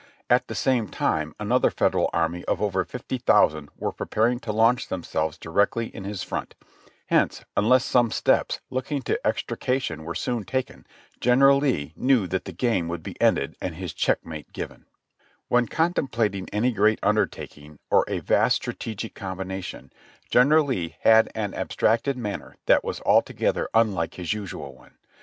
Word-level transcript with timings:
At 0.31 0.47
the 0.47 0.55
same 0.55 0.87
time 0.87 1.35
another 1.39 1.69
Federal 1.69 2.09
army 2.11 2.43
of 2.45 2.59
over 2.59 2.83
fifty 2.83 3.19
thousand 3.19 3.69
were 3.77 3.91
preparing 3.91 4.39
to 4.39 4.51
launch 4.51 4.87
themselves 4.87 5.37
directly 5.37 5.95
in 5.95 6.05
his 6.05 6.23
front, 6.23 6.55
hence 7.05 7.45
unless 7.55 7.85
some 7.85 8.09
steps 8.09 8.59
looking 8.71 9.03
to 9.03 9.19
extrication 9.23 10.03
were 10.03 10.15
soon 10.15 10.43
taken. 10.43 10.87
Gen 11.19 11.41
eral 11.41 11.61
Lee 11.61 11.93
knew 11.95 12.25
that 12.25 12.45
the 12.45 12.51
game 12.51 12.87
would 12.87 13.03
be 13.03 13.15
ended 13.21 13.55
and 13.61 13.75
checkmate 13.95 14.51
given. 14.53 14.87
When 15.49 15.67
contemplating 15.67 16.49
any 16.51 16.71
great 16.71 16.97
undertaking 17.03 17.77
or 17.91 18.03
a 18.07 18.21
vast 18.21 18.55
strategic 18.55 19.13
combination, 19.13 19.93
General 20.31 20.65
Lee 20.65 20.95
had 21.01 21.29
an 21.35 21.53
abstracted 21.53 22.17
manner 22.17 22.55
that 22.65 22.83
was 22.83 23.03
al 23.05 23.21
together 23.21 23.69
unlike 23.75 24.15
his 24.15 24.33
usual 24.33 24.73
one. 24.73 24.95